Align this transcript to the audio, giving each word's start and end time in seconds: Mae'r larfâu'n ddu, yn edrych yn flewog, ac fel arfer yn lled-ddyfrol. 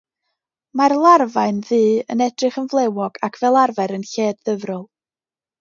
Mae'r 0.79 0.95
larfâu'n 1.03 1.59
ddu, 1.67 1.79
yn 2.15 2.25
edrych 2.29 2.57
yn 2.63 2.67
flewog, 2.73 3.23
ac 3.29 3.41
fel 3.43 3.61
arfer 3.67 3.97
yn 3.99 4.11
lled-ddyfrol. 4.15 4.85